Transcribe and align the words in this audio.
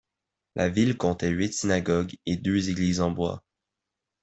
La 0.55 0.67
ville 0.67 0.97
comptait 0.97 1.29
huit 1.29 1.53
synagogues 1.53 2.17
et 2.25 2.35
deux 2.35 2.71
églises 2.71 3.01
en 3.01 3.11
bois. 3.11 3.43